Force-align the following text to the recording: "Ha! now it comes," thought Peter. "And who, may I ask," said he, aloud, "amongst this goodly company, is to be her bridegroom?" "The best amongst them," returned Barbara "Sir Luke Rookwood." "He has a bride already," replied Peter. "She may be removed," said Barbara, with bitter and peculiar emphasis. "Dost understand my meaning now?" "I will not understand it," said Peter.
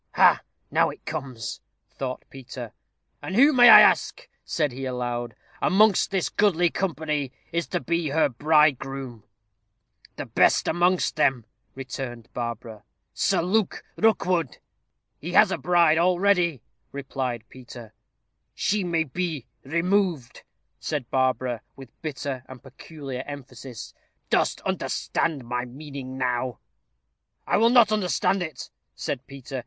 "Ha! 0.15 0.41
now 0.71 0.89
it 0.89 1.05
comes," 1.05 1.61
thought 1.91 2.23
Peter. 2.31 2.73
"And 3.21 3.35
who, 3.35 3.53
may 3.53 3.69
I 3.69 3.81
ask," 3.81 4.27
said 4.43 4.71
he, 4.71 4.85
aloud, 4.85 5.35
"amongst 5.61 6.09
this 6.09 6.27
goodly 6.27 6.71
company, 6.71 7.31
is 7.51 7.67
to 7.67 7.79
be 7.79 8.09
her 8.09 8.27
bridegroom?" 8.27 9.21
"The 10.15 10.25
best 10.25 10.67
amongst 10.67 11.17
them," 11.17 11.45
returned 11.75 12.29
Barbara 12.33 12.81
"Sir 13.13 13.43
Luke 13.43 13.83
Rookwood." 13.95 14.57
"He 15.19 15.33
has 15.33 15.51
a 15.51 15.59
bride 15.59 15.99
already," 15.99 16.63
replied 16.91 17.47
Peter. 17.47 17.93
"She 18.55 18.83
may 18.83 19.03
be 19.03 19.45
removed," 19.63 20.41
said 20.79 21.11
Barbara, 21.11 21.61
with 21.75 21.91
bitter 22.01 22.43
and 22.49 22.63
peculiar 22.63 23.23
emphasis. 23.27 23.93
"Dost 24.31 24.61
understand 24.61 25.45
my 25.45 25.63
meaning 25.63 26.17
now?" 26.17 26.57
"I 27.45 27.57
will 27.57 27.69
not 27.69 27.91
understand 27.91 28.41
it," 28.41 28.71
said 28.95 29.27
Peter. 29.27 29.59